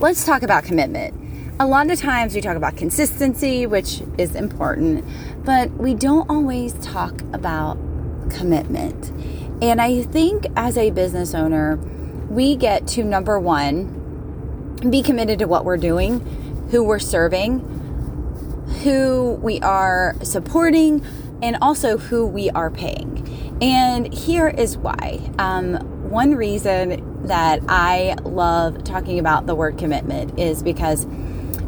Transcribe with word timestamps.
let's 0.00 0.24
talk 0.24 0.42
about 0.42 0.64
commitment. 0.64 1.14
A 1.60 1.66
lot 1.66 1.90
of 1.90 1.98
times 1.98 2.34
we 2.34 2.40
talk 2.40 2.56
about 2.56 2.74
consistency, 2.74 3.66
which 3.66 4.02
is 4.16 4.34
important, 4.34 5.04
but 5.44 5.70
we 5.72 5.92
don't 5.92 6.28
always 6.30 6.72
talk 6.74 7.20
about 7.34 7.76
commitment. 8.30 9.10
And 9.62 9.78
I 9.78 10.02
think 10.04 10.46
as 10.56 10.78
a 10.78 10.90
business 10.90 11.34
owner, 11.34 11.76
we 12.30 12.56
get 12.56 12.86
to 12.88 13.04
number 13.04 13.38
one, 13.38 14.78
be 14.88 15.02
committed 15.02 15.38
to 15.40 15.44
what 15.44 15.66
we're 15.66 15.76
doing, 15.76 16.20
who 16.70 16.82
we're 16.82 16.98
serving, 16.98 17.58
who 18.82 19.32
we 19.42 19.60
are 19.60 20.16
supporting, 20.22 21.04
and 21.42 21.58
also 21.60 21.98
who 21.98 22.26
we 22.26 22.48
are 22.50 22.70
paying. 22.70 23.58
And 23.60 24.10
here 24.14 24.48
is 24.48 24.78
why. 24.78 25.30
Um, 25.38 25.99
one 26.10 26.34
reason 26.34 27.26
that 27.26 27.60
I 27.68 28.16
love 28.24 28.82
talking 28.82 29.18
about 29.18 29.46
the 29.46 29.54
word 29.54 29.78
commitment 29.78 30.38
is 30.38 30.62
because 30.62 31.06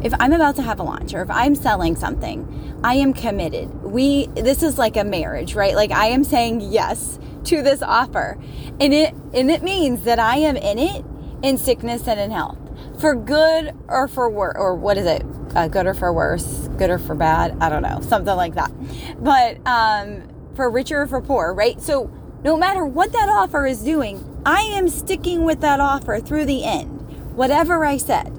if 0.03 0.13
I'm 0.19 0.33
about 0.33 0.57
to 0.57 0.61
have 0.61 0.79
a 0.79 0.83
launch 0.83 1.13
or 1.13 1.21
if 1.21 1.29
I'm 1.29 1.55
selling 1.55 1.95
something, 1.95 2.79
I 2.83 2.95
am 2.95 3.13
committed. 3.13 3.69
We 3.83 4.27
this 4.35 4.61
is 4.61 4.77
like 4.77 4.97
a 4.97 5.05
marriage, 5.05 5.55
right? 5.55 5.75
Like 5.75 5.91
I 5.91 6.07
am 6.07 6.25
saying 6.25 6.59
yes 6.59 7.19
to 7.45 7.61
this 7.61 7.81
offer. 7.81 8.37
And 8.81 8.93
it 8.93 9.13
and 9.33 9.49
it 9.49 9.63
means 9.63 10.03
that 10.03 10.19
I 10.19 10.37
am 10.37 10.57
in 10.57 10.77
it 10.77 11.05
in 11.41 11.57
sickness 11.57 12.05
and 12.07 12.19
in 12.19 12.31
health. 12.31 12.57
For 12.99 13.15
good 13.15 13.73
or 13.87 14.09
for 14.09 14.29
worse 14.29 14.57
or 14.57 14.75
what 14.75 14.97
is 14.97 15.05
it? 15.05 15.23
Uh, 15.55 15.69
good 15.69 15.85
or 15.85 15.93
for 15.93 16.11
worse, 16.11 16.67
good 16.77 16.89
or 16.89 16.97
for 16.97 17.15
bad, 17.15 17.55
I 17.61 17.69
don't 17.69 17.83
know, 17.83 18.01
something 18.01 18.35
like 18.35 18.55
that. 18.55 18.71
But 19.23 19.65
um 19.65 20.27
for 20.55 20.69
richer 20.69 21.01
or 21.01 21.07
for 21.07 21.21
poor, 21.21 21.53
right? 21.53 21.81
So 21.81 22.11
no 22.43 22.57
matter 22.57 22.85
what 22.85 23.13
that 23.13 23.29
offer 23.29 23.65
is 23.65 23.81
doing, 23.81 24.32
I 24.45 24.61
am 24.61 24.89
sticking 24.89 25.45
with 25.45 25.61
that 25.61 25.79
offer 25.79 26.19
through 26.19 26.45
the 26.45 26.65
end, 26.65 27.35
whatever 27.35 27.85
I 27.85 27.95
said. 27.95 28.31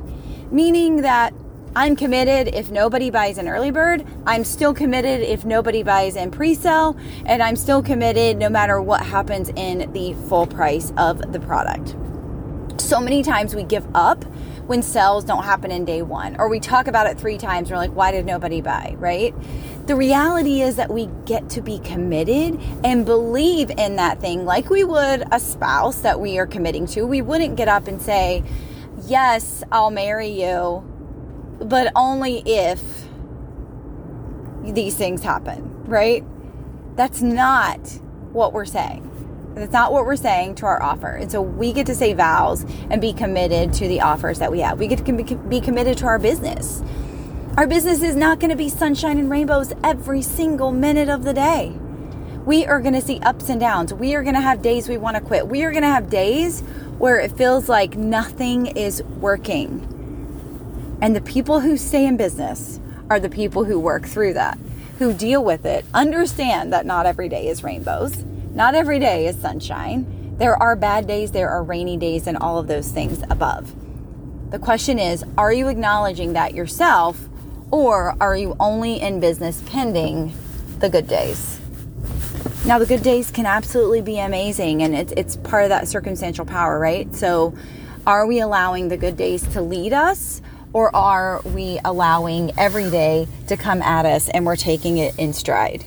Meaning 0.52 1.00
that 1.00 1.32
I'm 1.74 1.96
committed 1.96 2.54
if 2.54 2.70
nobody 2.70 3.08
buys 3.08 3.38
an 3.38 3.48
early 3.48 3.70
bird. 3.70 4.06
I'm 4.26 4.44
still 4.44 4.74
committed 4.74 5.22
if 5.22 5.46
nobody 5.46 5.82
buys 5.82 6.14
in 6.14 6.30
pre 6.30 6.54
sale. 6.54 6.96
And 7.24 7.42
I'm 7.42 7.56
still 7.56 7.82
committed 7.82 8.36
no 8.36 8.50
matter 8.50 8.82
what 8.82 9.00
happens 9.04 9.48
in 9.56 9.90
the 9.92 10.12
full 10.28 10.46
price 10.46 10.92
of 10.98 11.32
the 11.32 11.40
product. 11.40 11.96
So 12.78 13.00
many 13.00 13.22
times 13.22 13.54
we 13.54 13.62
give 13.62 13.86
up 13.94 14.26
when 14.66 14.82
sales 14.82 15.24
don't 15.24 15.44
happen 15.44 15.70
in 15.70 15.84
day 15.84 16.02
one, 16.02 16.36
or 16.38 16.48
we 16.48 16.60
talk 16.60 16.86
about 16.86 17.06
it 17.06 17.18
three 17.18 17.38
times. 17.38 17.70
We're 17.70 17.76
like, 17.76 17.94
why 17.94 18.12
did 18.12 18.26
nobody 18.26 18.60
buy? 18.60 18.96
Right? 18.98 19.34
The 19.86 19.96
reality 19.96 20.62
is 20.62 20.76
that 20.76 20.90
we 20.90 21.08
get 21.26 21.50
to 21.50 21.60
be 21.60 21.78
committed 21.80 22.58
and 22.84 23.04
believe 23.04 23.70
in 23.70 23.96
that 23.96 24.20
thing 24.20 24.44
like 24.44 24.70
we 24.70 24.84
would 24.84 25.24
a 25.30 25.38
spouse 25.38 26.00
that 26.00 26.20
we 26.20 26.38
are 26.38 26.46
committing 26.46 26.86
to. 26.88 27.04
We 27.04 27.22
wouldn't 27.22 27.56
get 27.56 27.68
up 27.68 27.86
and 27.86 28.00
say, 28.00 28.42
Yes, 29.06 29.62
I'll 29.70 29.90
marry 29.90 30.28
you 30.28 30.82
but 31.60 31.92
only 31.94 32.42
if 32.46 32.80
these 34.62 34.94
things 34.94 35.22
happen, 35.22 35.84
right? 35.84 36.24
That's 36.96 37.22
not 37.22 37.80
what 38.32 38.52
we're 38.52 38.64
saying. 38.64 39.10
That's 39.54 39.72
not 39.72 39.92
what 39.92 40.04
we're 40.04 40.16
saying 40.16 40.56
to 40.56 40.66
our 40.66 40.82
offer. 40.82 41.08
And 41.08 41.30
so 41.30 41.40
we 41.40 41.72
get 41.72 41.86
to 41.86 41.94
say 41.94 42.12
vows 42.12 42.64
and 42.90 43.00
be 43.00 43.12
committed 43.12 43.72
to 43.74 43.86
the 43.86 44.00
offers 44.00 44.40
that 44.40 44.50
we 44.50 44.60
have. 44.60 44.78
We 44.78 44.88
get 44.88 45.04
to 45.04 45.36
be 45.36 45.60
committed 45.60 45.98
to 45.98 46.06
our 46.06 46.18
business. 46.18 46.82
Our 47.56 47.68
business 47.68 48.02
is 48.02 48.16
not 48.16 48.40
going 48.40 48.50
to 48.50 48.56
be 48.56 48.68
sunshine 48.68 49.16
and 49.16 49.30
rainbows 49.30 49.72
every 49.84 50.22
single 50.22 50.72
minute 50.72 51.08
of 51.08 51.22
the 51.22 51.32
day. 51.32 51.72
We 52.44 52.66
are 52.66 52.80
going 52.80 52.94
to 52.94 53.00
see 53.00 53.20
ups 53.20 53.48
and 53.48 53.60
downs. 53.60 53.94
We 53.94 54.16
are 54.16 54.24
going 54.24 54.34
to 54.34 54.40
have 54.40 54.60
days 54.60 54.88
we 54.88 54.96
want 54.96 55.16
to 55.16 55.22
quit. 55.22 55.46
We 55.46 55.62
are 55.62 55.70
going 55.70 55.84
to 55.84 55.88
have 55.88 56.10
days 56.10 56.60
where 56.98 57.20
it 57.20 57.30
feels 57.32 57.68
like 57.68 57.96
nothing 57.96 58.66
is 58.66 59.04
working. 59.04 60.98
And 61.00 61.14
the 61.14 61.20
people 61.20 61.60
who 61.60 61.76
stay 61.76 62.06
in 62.06 62.16
business 62.16 62.80
are 63.08 63.20
the 63.20 63.30
people 63.30 63.64
who 63.64 63.78
work 63.78 64.04
through 64.04 64.34
that, 64.34 64.58
who 64.98 65.12
deal 65.12 65.44
with 65.44 65.64
it, 65.64 65.84
understand 65.94 66.72
that 66.72 66.86
not 66.86 67.06
every 67.06 67.28
day 67.28 67.46
is 67.46 67.62
rainbows, 67.62 68.24
not 68.54 68.76
every 68.76 69.00
day 69.00 69.26
is 69.26 69.36
sunshine. 69.36 70.36
There 70.38 70.56
are 70.62 70.76
bad 70.76 71.08
days, 71.08 71.32
there 71.32 71.50
are 71.50 71.62
rainy 71.62 71.96
days, 71.96 72.28
and 72.28 72.36
all 72.36 72.58
of 72.58 72.68
those 72.68 72.88
things 72.88 73.22
above. 73.28 73.72
The 74.50 74.60
question 74.60 75.00
is 75.00 75.24
are 75.36 75.52
you 75.52 75.68
acknowledging 75.68 76.34
that 76.34 76.54
yourself, 76.54 77.18
or 77.72 78.16
are 78.20 78.36
you 78.36 78.56
only 78.60 79.00
in 79.00 79.18
business 79.18 79.60
pending 79.66 80.32
the 80.78 80.88
good 80.88 81.08
days? 81.08 81.58
Now, 82.64 82.78
the 82.78 82.86
good 82.86 83.02
days 83.02 83.30
can 83.30 83.44
absolutely 83.44 84.02
be 84.02 84.20
amazing, 84.20 84.82
and 84.82 84.94
it's, 84.94 85.12
it's 85.16 85.36
part 85.36 85.64
of 85.64 85.68
that 85.70 85.88
circumstantial 85.88 86.46
power, 86.46 86.78
right? 86.78 87.12
So, 87.14 87.54
are 88.06 88.24
we 88.26 88.38
allowing 88.38 88.88
the 88.88 88.96
good 88.96 89.16
days 89.16 89.42
to 89.48 89.62
lead 89.62 89.92
us? 89.92 90.40
Or 90.72 90.94
are 90.94 91.40
we 91.44 91.78
allowing 91.84 92.50
every 92.58 92.90
day 92.90 93.28
to 93.46 93.56
come 93.56 93.80
at 93.80 94.06
us 94.06 94.28
and 94.28 94.44
we're 94.44 94.56
taking 94.56 94.98
it 94.98 95.16
in 95.18 95.32
stride? 95.32 95.84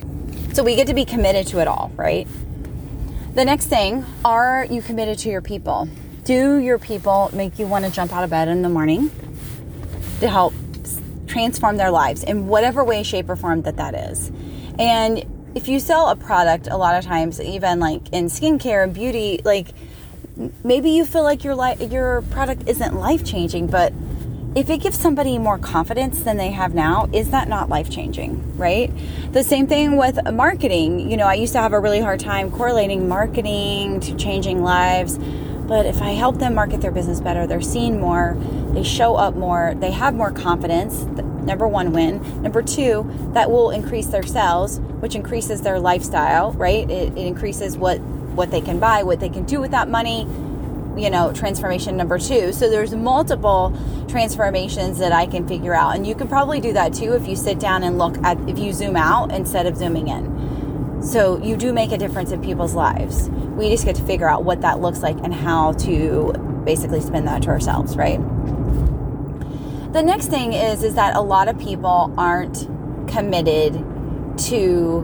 So 0.54 0.62
we 0.64 0.76
get 0.76 0.86
to 0.86 0.94
be 0.94 1.04
committed 1.04 1.46
to 1.48 1.60
it 1.60 1.68
all, 1.68 1.92
right? 1.94 2.26
The 3.38 3.44
next 3.44 3.66
thing, 3.66 4.04
are 4.24 4.66
you 4.68 4.82
committed 4.82 5.16
to 5.20 5.28
your 5.28 5.42
people? 5.42 5.88
Do 6.24 6.56
your 6.56 6.76
people 6.76 7.30
make 7.32 7.56
you 7.60 7.68
want 7.68 7.84
to 7.84 7.90
jump 7.92 8.12
out 8.12 8.24
of 8.24 8.30
bed 8.30 8.48
in 8.48 8.62
the 8.62 8.68
morning 8.68 9.12
to 10.18 10.28
help 10.28 10.54
transform 11.28 11.76
their 11.76 11.92
lives 11.92 12.24
in 12.24 12.48
whatever 12.48 12.82
way, 12.82 13.04
shape, 13.04 13.30
or 13.30 13.36
form 13.36 13.62
that 13.62 13.76
that 13.76 13.94
is? 13.94 14.32
And 14.76 15.24
if 15.54 15.68
you 15.68 15.78
sell 15.78 16.08
a 16.08 16.16
product, 16.16 16.66
a 16.66 16.76
lot 16.76 16.96
of 16.96 17.04
times, 17.04 17.40
even 17.40 17.78
like 17.78 18.12
in 18.12 18.24
skincare 18.24 18.82
and 18.82 18.92
beauty, 18.92 19.40
like 19.44 19.68
maybe 20.64 20.90
you 20.90 21.04
feel 21.04 21.22
like 21.22 21.44
your 21.44 21.54
life, 21.54 21.80
your 21.80 22.22
product 22.32 22.64
isn't 22.66 22.96
life 22.96 23.24
changing, 23.24 23.68
but 23.68 23.92
if 24.54 24.70
it 24.70 24.78
gives 24.78 24.98
somebody 24.98 25.38
more 25.38 25.58
confidence 25.58 26.20
than 26.20 26.36
they 26.36 26.50
have 26.50 26.74
now, 26.74 27.08
is 27.12 27.30
that 27.30 27.48
not 27.48 27.68
life 27.68 27.90
changing, 27.90 28.56
right? 28.56 28.90
The 29.32 29.44
same 29.44 29.66
thing 29.66 29.96
with 29.96 30.18
marketing. 30.32 31.10
You 31.10 31.16
know, 31.16 31.26
I 31.26 31.34
used 31.34 31.52
to 31.52 31.60
have 31.60 31.72
a 31.72 31.80
really 31.80 32.00
hard 32.00 32.20
time 32.20 32.50
correlating 32.50 33.08
marketing 33.08 34.00
to 34.00 34.16
changing 34.16 34.62
lives. 34.62 35.18
But 35.68 35.84
if 35.84 36.00
I 36.00 36.12
help 36.12 36.38
them 36.38 36.54
market 36.54 36.80
their 36.80 36.90
business 36.90 37.20
better, 37.20 37.46
they're 37.46 37.60
seen 37.60 38.00
more, 38.00 38.38
they 38.70 38.82
show 38.82 39.16
up 39.16 39.34
more, 39.34 39.74
they 39.76 39.90
have 39.90 40.14
more 40.14 40.32
confidence. 40.32 41.04
Number 41.44 41.68
one, 41.68 41.92
win. 41.92 42.42
Number 42.42 42.62
two, 42.62 43.06
that 43.34 43.50
will 43.50 43.70
increase 43.70 44.06
their 44.06 44.22
sales, 44.22 44.80
which 45.00 45.14
increases 45.14 45.60
their 45.60 45.78
lifestyle, 45.78 46.52
right? 46.52 46.90
It, 46.90 47.12
it 47.16 47.26
increases 47.26 47.76
what 47.76 48.00
what 48.38 48.50
they 48.50 48.60
can 48.60 48.78
buy, 48.78 49.02
what 49.02 49.18
they 49.20 49.28
can 49.28 49.44
do 49.44 49.60
with 49.60 49.72
that 49.72 49.88
money, 49.88 50.24
you 50.98 51.10
know, 51.10 51.32
transformation 51.32 51.96
number 51.96 52.18
two. 52.18 52.52
So 52.52 52.68
there's 52.70 52.94
multiple 52.94 53.76
transformations 54.08 54.98
that 54.98 55.12
I 55.12 55.26
can 55.26 55.46
figure 55.46 55.74
out. 55.74 55.96
And 55.96 56.06
you 56.06 56.14
can 56.14 56.28
probably 56.28 56.60
do 56.60 56.72
that 56.72 56.94
too 56.94 57.14
if 57.14 57.26
you 57.28 57.36
sit 57.36 57.58
down 57.58 57.82
and 57.82 57.98
look 57.98 58.16
at, 58.24 58.38
if 58.48 58.58
you 58.58 58.72
zoom 58.72 58.96
out 58.96 59.32
instead 59.32 59.66
of 59.66 59.76
zooming 59.76 60.08
in. 60.08 61.02
So 61.02 61.40
you 61.42 61.56
do 61.56 61.72
make 61.72 61.92
a 61.92 61.98
difference 61.98 62.32
in 62.32 62.42
people's 62.42 62.74
lives. 62.74 63.28
We 63.30 63.70
just 63.70 63.84
get 63.84 63.96
to 63.96 64.02
figure 64.02 64.28
out 64.28 64.44
what 64.44 64.60
that 64.62 64.80
looks 64.80 65.00
like 65.00 65.16
and 65.18 65.32
how 65.32 65.72
to 65.72 66.32
basically 66.64 67.00
spin 67.00 67.24
that 67.26 67.42
to 67.42 67.50
ourselves, 67.50 67.96
right? 67.96 68.18
The 69.92 70.02
next 70.02 70.26
thing 70.26 70.52
is 70.52 70.82
is 70.82 70.94
that 70.96 71.16
a 71.16 71.20
lot 71.20 71.48
of 71.48 71.58
people 71.58 72.12
aren't 72.18 72.68
committed 73.08 73.72
to 74.38 75.00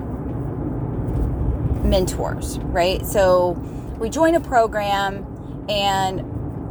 mentors, 1.85 2.59
right? 2.59 3.05
So 3.07 3.53
we 3.99 4.11
join 4.11 4.35
a 4.35 4.41
program 4.41 5.25
and 5.69 6.21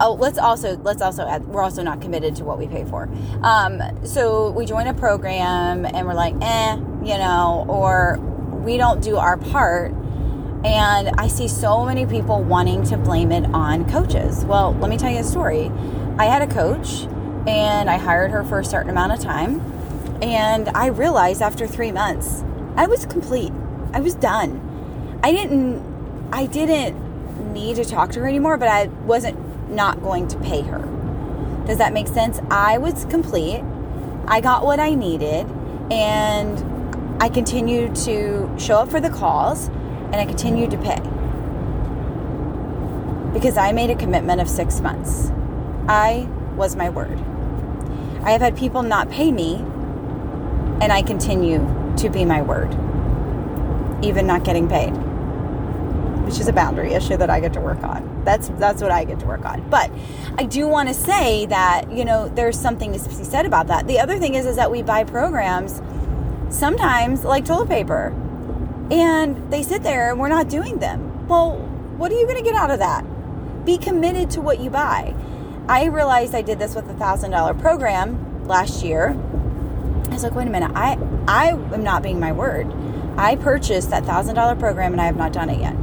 oh 0.02 0.14
let's 0.14 0.38
also 0.38 0.78
let's 0.78 1.02
also 1.02 1.28
add 1.28 1.46
we're 1.48 1.64
also 1.64 1.84
not 1.84 2.02
committed 2.02 2.36
to 2.36 2.44
what 2.44 2.58
we 2.58 2.68
pay 2.68 2.86
for. 2.86 3.10
Um, 3.42 3.82
so 4.06 4.52
we 4.52 4.66
join 4.66 4.88
a 4.88 4.94
program 4.94 5.86
and 5.86 6.08
we're 6.08 6.14
like 6.14 6.36
eh 6.42 6.76
you 7.04 7.18
know 7.18 7.66
or 7.68 8.18
we 8.64 8.78
don't 8.78 9.02
do 9.02 9.18
our 9.18 9.38
part. 9.38 9.94
And 10.66 11.10
i 11.18 11.28
see 11.28 11.50
so 11.50 11.84
many 11.84 12.06
people 12.06 12.42
wanting 12.42 12.84
to 12.86 12.98
blame 12.98 13.32
it 13.32 13.46
on 13.54 13.90
coaches. 13.90 14.46
Well 14.46 14.74
let 14.80 14.90
me 14.90 14.98
tell 14.98 15.12
you 15.12 15.20
a 15.20 15.24
story. 15.24 15.72
I 16.18 16.26
had 16.26 16.42
a 16.42 16.54
coach 16.54 17.04
and 17.48 17.90
i 17.90 17.98
hired 17.98 18.32
her 18.32 18.44
for 18.44 18.60
a 18.60 18.66
certain 18.66 18.90
amount 18.90 19.12
of 19.12 19.20
time. 19.20 19.60
And 20.22 20.70
i 20.70 20.88
realized 20.88 21.42
after 21.42 21.68
three 21.68 21.92
months 21.92 22.44
i 22.76 22.88
was 22.88 23.06
complete. 23.06 23.52
I 23.94 24.00
was 24.00 24.16
done. 24.16 25.20
I 25.24 25.32
didn't 25.32 25.84
i 26.32 26.46
didn't 26.46 27.03
need 27.54 27.76
to 27.78 27.86
talk 27.86 28.12
to 28.12 28.20
her 28.20 28.28
anymore, 28.28 28.58
but 28.58 28.68
I 28.68 28.88
wasn't 29.06 29.70
not 29.70 30.02
going 30.02 30.28
to 30.30 30.38
pay 30.40 30.62
her. 30.62 30.80
Does 31.66 31.78
that 31.78 31.94
make 31.94 32.08
sense? 32.08 32.40
I 32.50 32.78
was 32.78 33.06
complete. 33.06 33.64
I 34.28 34.42
got 34.42 34.66
what 34.66 34.80
I 34.80 34.96
needed 34.96 35.48
and 35.92 37.22
I 37.22 37.30
continued 37.30 37.96
to 37.98 38.54
show 38.58 38.78
up 38.78 38.90
for 38.90 39.00
the 39.00 39.10
calls 39.10 39.68
and 39.68 40.16
I 40.16 40.26
continued 40.26 40.72
to 40.72 40.78
pay. 40.78 41.00
Because 43.34 43.58
I 43.58 43.72
made 43.72 43.90
a 43.90 43.96
commitment 43.96 44.42
of 44.42 44.50
six 44.50 44.80
months. 44.82 45.32
I 45.88 46.28
was 46.56 46.76
my 46.76 46.90
word. 46.90 47.20
I 48.24 48.32
have 48.32 48.42
had 48.42 48.58
people 48.58 48.84
not 48.84 49.10
pay 49.10 49.32
me 49.32 49.56
and 50.82 50.92
I 50.92 51.02
continue 51.02 51.60
to 51.98 52.10
be 52.10 52.26
my 52.26 52.42
word, 52.42 52.72
even 54.04 54.28
not 54.28 54.44
getting 54.44 54.68
paid 54.68 54.94
It's 56.34 56.40
just 56.40 56.50
a 56.50 56.54
boundary 56.54 56.94
issue 56.94 57.16
that 57.18 57.30
I 57.30 57.40
get 57.40 57.54
to 57.54 57.62
work 57.62 57.84
on. 57.84 58.24
That's 58.26 58.48
that's 58.58 58.82
what 58.82 58.90
I 58.90 59.04
get 59.04 59.20
to 59.20 59.28
work 59.28 59.46
on. 59.46 59.70
But 59.70 59.92
I 60.40 60.46
do 60.46 60.68
want 60.68 60.90
to 60.90 60.96
say 60.96 61.46
that, 61.46 61.92
you 61.92 62.04
know, 62.04 62.28
there's 62.28 62.60
something 62.60 62.92
to 62.92 62.98
be 62.98 63.24
said 63.24 63.46
about 63.46 63.68
that. 63.68 63.86
The 63.86 64.00
other 64.00 64.18
thing 64.18 64.34
is 64.34 64.48
is 64.48 64.56
that 64.56 64.72
we 64.72 64.82
buy 64.82 65.04
programs 65.04 65.80
sometimes 66.50 67.24
like 67.24 67.46
toilet 67.46 67.70
paper. 67.70 68.08
And 68.90 69.54
they 69.54 69.62
sit 69.62 69.84
there 69.84 70.10
and 70.10 70.20
we're 70.20 70.28
not 70.28 70.50
doing 70.50 70.80
them. 70.80 71.28
Well, 71.28 71.58
what 71.98 72.12
are 72.12 72.20
you 72.20 72.26
going 72.26 72.40
to 72.40 72.44
get 72.44 72.56
out 72.56 72.72
of 72.72 72.80
that? 72.80 73.06
Be 73.64 73.78
committed 73.78 74.32
to 74.32 74.42
what 74.42 74.60
you 74.60 74.72
buy. 74.72 75.14
I 75.70 75.86
realized 75.86 76.34
I 76.34 76.42
did 76.42 76.58
this 76.58 76.74
with 76.74 76.90
a 76.90 76.96
thousand 76.96 77.30
dollar 77.30 77.54
program 77.54 78.48
last 78.48 78.84
year. 78.84 79.10
I 79.10 80.14
was 80.14 80.24
like, 80.24 80.34
wait 80.34 80.48
a 80.48 80.50
minute, 80.50 80.72
I 80.74 80.98
I 81.28 81.50
am 81.50 81.84
not 81.84 82.02
being 82.02 82.20
my 82.20 82.32
word. 82.32 82.74
I 83.18 83.36
purchased 83.36 83.92
that 83.92 84.04
thousand 84.06 84.34
dollar 84.34 84.56
program 84.56 84.94
and 84.94 85.00
I 85.00 85.06
have 85.06 85.16
not 85.16 85.32
done 85.32 85.52
it 85.52 85.60
yet. 85.60 85.76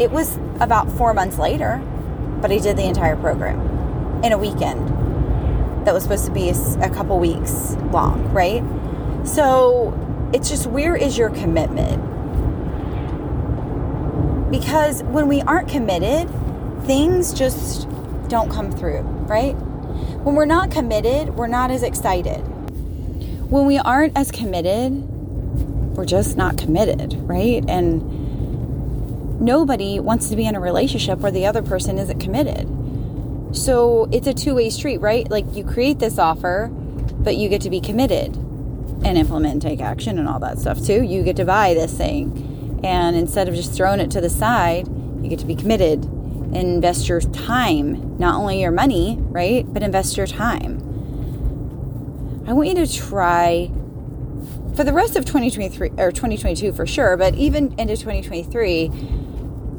It 0.00 0.12
was 0.12 0.36
about 0.60 0.90
four 0.92 1.12
months 1.12 1.38
later, 1.38 1.82
but 2.40 2.52
I 2.52 2.58
did 2.58 2.76
the 2.76 2.84
entire 2.84 3.16
program 3.16 4.22
in 4.22 4.32
a 4.32 4.38
weekend 4.38 4.88
that 5.84 5.92
was 5.92 6.04
supposed 6.04 6.24
to 6.26 6.30
be 6.30 6.50
a, 6.50 6.90
couple 6.90 7.18
weeks 7.18 7.74
long, 7.92 8.32
right? 8.32 8.62
So 9.26 9.92
it's 10.32 10.48
just 10.48 10.66
where 10.66 10.94
is 10.94 11.18
your 11.18 11.30
commitment? 11.30 12.02
Because 14.50 15.02
when 15.04 15.26
we 15.28 15.42
aren't 15.42 15.68
committed, 15.68 16.28
things 16.84 17.32
just 17.32 17.88
don't 18.28 18.50
come 18.50 18.70
through, 18.70 19.00
right? 19.00 19.54
When 20.22 20.34
we're 20.34 20.44
not 20.44 20.70
committed, 20.70 21.30
we're 21.36 21.48
not 21.48 21.70
as 21.70 21.82
excited. 21.82 22.40
When 23.50 23.66
we 23.66 23.78
aren't 23.78 24.16
as 24.16 24.30
committed, 24.30 24.92
we're 25.96 26.04
just 26.04 26.36
not 26.36 26.56
committed, 26.56 27.14
right? 27.28 27.64
And 27.68 28.17
nobody 29.40 30.00
wants 30.00 30.28
to 30.30 30.36
be 30.36 30.46
in 30.46 30.54
a 30.54 30.60
relationship 30.60 31.18
where 31.20 31.32
the 31.32 31.46
other 31.46 31.62
person 31.62 31.98
isn't 31.98 32.20
committed. 32.20 32.66
So 33.56 34.08
it's 34.12 34.26
a 34.26 34.34
two 34.34 34.54
way 34.54 34.70
street, 34.70 34.98
right? 34.98 35.28
Like 35.30 35.44
you 35.54 35.64
create 35.64 35.98
this 35.98 36.18
offer, 36.18 36.68
but 36.68 37.36
you 37.36 37.48
get 37.48 37.62
to 37.62 37.70
be 37.70 37.80
committed 37.80 38.36
and 39.04 39.16
implement 39.16 39.62
take 39.62 39.80
action 39.80 40.18
and 40.18 40.28
all 40.28 40.38
that 40.40 40.58
stuff 40.58 40.84
too. 40.84 41.02
You 41.02 41.22
get 41.22 41.36
to 41.36 41.44
buy 41.44 41.74
this 41.74 41.96
thing. 41.96 42.80
And 42.84 43.16
instead 43.16 43.48
of 43.48 43.54
just 43.54 43.72
throwing 43.72 44.00
it 44.00 44.10
to 44.12 44.20
the 44.20 44.30
side, 44.30 44.86
you 45.22 45.28
get 45.28 45.38
to 45.40 45.46
be 45.46 45.56
committed 45.56 46.04
invest 46.54 47.08
your 47.08 47.20
time, 47.20 48.16
not 48.18 48.36
only 48.36 48.60
your 48.60 48.70
money, 48.70 49.16
right? 49.20 49.70
But 49.72 49.82
invest 49.82 50.16
your 50.16 50.26
time. 50.26 50.84
I 52.46 52.52
want 52.52 52.68
you 52.68 52.74
to 52.76 52.92
try 52.92 53.70
for 54.74 54.84
the 54.84 54.92
rest 54.92 55.16
of 55.16 55.24
2023 55.24 55.90
or 55.98 56.12
2022 56.12 56.72
for 56.72 56.86
sure, 56.86 57.16
but 57.16 57.34
even 57.34 57.72
into 57.78 57.96
2023, 57.96 58.90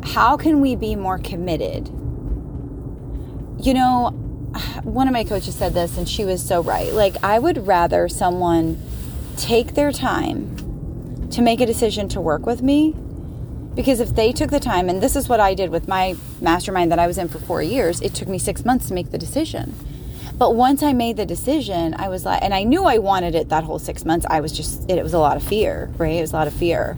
how 0.10 0.38
can 0.38 0.60
we 0.60 0.76
be 0.76 0.96
more 0.96 1.20
committed? 1.20 1.88
You 3.62 3.74
know, 3.74 4.10
one 4.84 5.08
of 5.08 5.14
my 5.14 5.24
coaches 5.24 5.56
said 5.56 5.74
this 5.74 5.98
and 5.98 6.10
she 6.10 6.26
was 6.26 6.46
so 6.46 6.64
right. 6.64 6.92
Like, 6.94 7.24
I 7.24 7.38
would 7.38 7.68
rather 7.68 8.08
someone 8.08 8.82
take 9.38 9.76
their 9.76 9.92
time 9.92 11.28
to 11.30 11.42
make 11.42 11.62
a 11.62 11.66
decision 11.66 12.10
to 12.10 12.22
work 12.22 12.46
with 12.46 12.62
me 12.62 12.96
because 13.76 14.00
if 14.00 14.16
they 14.16 14.32
took 14.32 14.50
the 14.50 14.60
time, 14.60 14.90
and 14.90 15.02
this 15.02 15.16
is 15.16 15.30
what 15.30 15.40
I 15.40 15.54
did 15.54 15.70
with 15.70 15.88
my 15.88 16.16
mastermind 16.42 16.92
that 16.92 17.00
I 17.00 17.06
was 17.06 17.18
in 17.18 17.28
for 17.28 17.38
four 17.38 17.62
years, 17.62 18.02
it 18.02 18.14
took 18.16 18.28
me 18.28 18.40
six 18.40 18.66
months 18.66 18.88
to 18.88 18.94
make 18.94 19.12
the 19.12 19.18
decision. 19.18 19.76
But 20.38 20.56
once 20.56 20.82
I 20.82 20.92
made 20.94 21.18
the 21.18 21.26
decision, 21.26 21.94
I 21.94 22.10
was 22.10 22.26
like, 22.26 22.42
and 22.42 22.54
I 22.54 22.64
knew 22.64 22.86
I 22.86 22.98
wanted 22.98 23.36
it 23.36 23.50
that 23.50 23.64
whole 23.64 23.78
six 23.78 24.06
months. 24.06 24.26
I 24.30 24.40
was 24.40 24.52
just, 24.52 24.90
it, 24.90 25.02
was 25.04 25.14
a 25.14 25.20
lot 25.20 25.38
of 25.38 25.44
fear, 25.44 25.92
right? 25.98 26.16
It 26.16 26.22
was 26.22 26.34
a 26.34 26.36
lot 26.36 26.48
of 26.48 26.54
fear. 26.54 26.98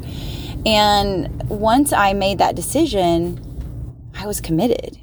And 0.65 1.49
once 1.49 1.91
I 1.91 2.13
made 2.13 2.37
that 2.37 2.55
decision, 2.55 3.39
I 4.15 4.27
was 4.27 4.39
committed. 4.39 4.99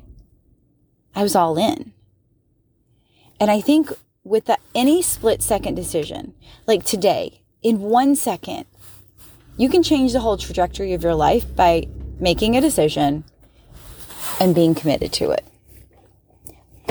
I 1.14 1.22
was 1.22 1.34
all 1.34 1.58
in. 1.58 1.92
And 3.40 3.50
I 3.50 3.60
think 3.60 3.90
with 4.22 4.44
the, 4.44 4.58
any 4.74 5.02
split 5.02 5.42
second 5.42 5.74
decision, 5.74 6.34
like 6.66 6.84
today, 6.84 7.40
in 7.62 7.80
one 7.80 8.14
second, 8.14 8.66
you 9.56 9.68
can 9.68 9.82
change 9.82 10.12
the 10.12 10.20
whole 10.20 10.36
trajectory 10.36 10.92
of 10.92 11.02
your 11.02 11.14
life 11.14 11.44
by 11.56 11.88
making 12.20 12.56
a 12.56 12.60
decision 12.60 13.24
and 14.40 14.54
being 14.54 14.74
committed 14.74 15.12
to 15.14 15.30
it. 15.30 15.44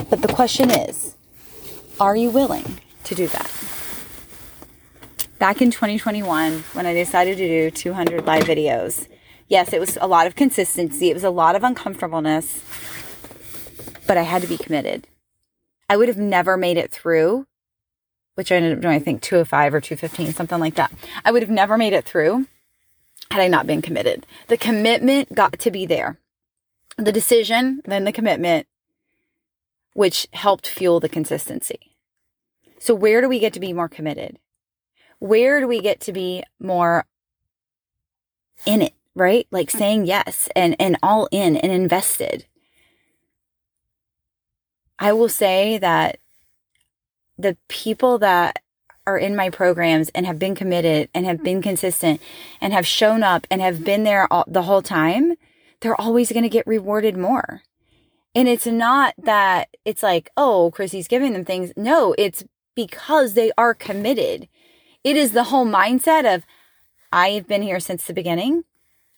But 0.09 0.21
the 0.21 0.27
question 0.27 0.69
is, 0.69 1.15
are 1.99 2.15
you 2.15 2.29
willing 2.29 2.81
to 3.05 3.15
do 3.15 3.27
that? 3.27 3.76
Back 5.39 5.61
in 5.61 5.69
2021, 5.69 6.63
when 6.73 6.87
I 6.87 6.95
decided 6.95 7.37
to 7.37 7.47
do 7.47 7.69
200 7.69 8.25
live 8.25 8.45
videos, 8.45 9.07
yes, 9.47 9.71
it 9.71 9.79
was 9.79 9.95
a 10.01 10.07
lot 10.07 10.25
of 10.25 10.35
consistency, 10.35 11.11
it 11.11 11.13
was 11.13 11.23
a 11.23 11.29
lot 11.29 11.55
of 11.55 11.63
uncomfortableness, 11.63 12.63
but 14.07 14.17
I 14.17 14.23
had 14.23 14.41
to 14.41 14.47
be 14.47 14.57
committed. 14.57 15.07
I 15.87 15.95
would 15.95 16.07
have 16.07 16.17
never 16.17 16.57
made 16.57 16.77
it 16.77 16.91
through, 16.91 17.45
which 18.33 18.51
I 18.51 18.55
ended 18.55 18.73
up 18.73 18.81
doing, 18.81 18.95
I 18.95 18.99
think 18.99 19.21
205 19.21 19.75
or 19.75 19.79
215, 19.79 20.33
something 20.33 20.59
like 20.59 20.73
that. 20.73 20.91
I 21.23 21.31
would 21.31 21.43
have 21.43 21.51
never 21.51 21.77
made 21.77 21.93
it 21.93 22.05
through 22.05 22.47
had 23.29 23.39
I 23.39 23.47
not 23.47 23.67
been 23.67 23.83
committed. 23.83 24.25
The 24.47 24.57
commitment 24.57 25.35
got 25.35 25.59
to 25.59 25.69
be 25.69 25.85
there. 25.85 26.17
The 26.97 27.11
decision, 27.11 27.81
then 27.85 28.05
the 28.05 28.11
commitment, 28.11 28.65
which 29.93 30.27
helped 30.33 30.65
fuel 30.65 30.99
the 30.99 31.07
consistency. 31.07 31.95
So, 32.79 32.95
where 32.95 33.21
do 33.21 33.29
we 33.29 33.37
get 33.37 33.53
to 33.53 33.59
be 33.59 33.71
more 33.71 33.89
committed? 33.89 34.39
Where 35.19 35.59
do 35.59 35.67
we 35.67 35.81
get 35.81 35.99
to 36.01 36.13
be 36.13 36.43
more 36.59 37.05
in 38.65 38.81
it, 38.81 38.93
right? 39.15 39.47
Like 39.51 39.69
mm-hmm. 39.69 39.77
saying 39.77 40.05
yes 40.05 40.49
and, 40.55 40.75
and 40.79 40.97
all 41.01 41.27
in 41.31 41.57
and 41.57 41.71
invested. 41.71 42.45
I 44.99 45.13
will 45.13 45.29
say 45.29 45.77
that 45.77 46.17
the 47.37 47.57
people 47.67 48.17
that 48.19 48.61
are 49.05 49.17
in 49.17 49.35
my 49.35 49.49
programs 49.49 50.09
and 50.09 50.25
have 50.25 50.39
been 50.39 50.55
committed 50.55 51.09
and 51.13 51.25
have 51.25 51.37
mm-hmm. 51.37 51.43
been 51.45 51.61
consistent 51.61 52.21
and 52.59 52.73
have 52.73 52.85
shown 52.85 53.23
up 53.23 53.47
and 53.49 53.61
have 53.61 53.83
been 53.83 54.03
there 54.03 54.31
all, 54.31 54.43
the 54.47 54.63
whole 54.63 54.81
time, 54.81 55.35
they're 55.79 55.99
always 55.99 56.31
going 56.31 56.43
to 56.43 56.49
get 56.49 56.67
rewarded 56.67 57.15
more. 57.15 57.61
And 58.35 58.47
it's 58.47 58.67
not 58.67 59.13
mm-hmm. 59.15 59.25
that 59.25 59.69
it's 59.85 60.03
like, 60.03 60.29
oh, 60.35 60.71
Chrissy's 60.71 61.07
giving 61.07 61.33
them 61.33 61.45
things. 61.45 61.71
No, 61.77 62.13
it's 62.17 62.43
because 62.75 63.33
they 63.33 63.51
are 63.57 63.73
committed. 63.73 64.47
It 65.07 65.15
is 65.15 65.31
the 65.31 65.45
whole 65.45 65.65
mindset 65.65 66.35
of, 66.35 66.43
I've 67.13 67.47
been 67.47 67.61
here 67.61 67.79
since 67.79 68.03
the 68.03 68.13
beginning. 68.13 68.65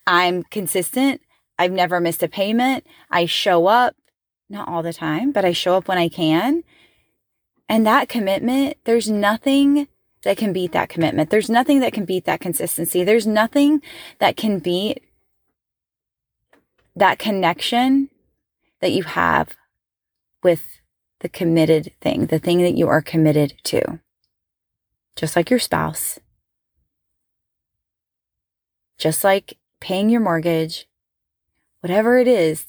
I'm 0.05 0.43
consistent. 0.43 1.19
I've 1.57 1.71
never 1.71 1.99
missed 1.99 2.21
a 2.21 2.27
payment. 2.27 2.85
I 3.09 3.25
show 3.25 3.65
up, 3.65 3.95
not 4.51 4.67
all 4.67 4.83
the 4.83 4.93
time, 4.93 5.31
but 5.31 5.45
I 5.45 5.51
show 5.51 5.77
up 5.77 5.87
when 5.87 5.97
I 5.97 6.07
can. 6.07 6.63
And 7.67 7.87
that 7.87 8.07
commitment, 8.07 8.77
there's 8.83 9.09
nothing 9.09 9.87
that 10.21 10.37
can 10.37 10.53
beat 10.53 10.73
that 10.73 10.89
commitment. 10.89 11.31
There's 11.31 11.49
nothing 11.49 11.79
that 11.79 11.93
can 11.93 12.05
beat 12.05 12.25
that 12.25 12.39
consistency. 12.39 13.03
There's 13.03 13.25
nothing 13.25 13.81
that 14.19 14.37
can 14.37 14.59
beat 14.59 15.01
that 16.95 17.17
connection 17.17 18.11
that 18.79 18.91
you 18.91 19.01
have 19.05 19.55
with 20.43 20.81
the 21.21 21.29
committed 21.29 21.93
thing, 21.99 22.27
the 22.27 22.37
thing 22.37 22.59
that 22.59 22.77
you 22.77 22.87
are 22.87 23.01
committed 23.01 23.55
to. 23.63 23.99
Just 25.19 25.35
like 25.35 25.49
your 25.49 25.59
spouse, 25.59 26.17
just 28.97 29.21
like 29.21 29.57
paying 29.81 30.09
your 30.09 30.21
mortgage, 30.21 30.87
whatever 31.81 32.17
it 32.19 32.25
is, 32.25 32.65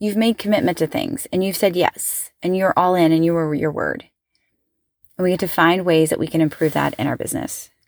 you've 0.00 0.16
made 0.16 0.36
commitment 0.36 0.78
to 0.78 0.88
things 0.88 1.28
and 1.32 1.44
you've 1.44 1.56
said 1.56 1.76
yes 1.76 2.32
and 2.42 2.56
you're 2.56 2.74
all 2.76 2.96
in 2.96 3.12
and 3.12 3.24
you 3.24 3.34
were 3.34 3.54
your 3.54 3.70
word. 3.70 4.06
And 5.16 5.22
we 5.22 5.30
get 5.30 5.38
to 5.38 5.46
find 5.46 5.86
ways 5.86 6.10
that 6.10 6.18
we 6.18 6.26
can 6.26 6.40
improve 6.40 6.72
that 6.72 6.94
in 6.94 7.06
our 7.06 7.16
business. 7.16 7.70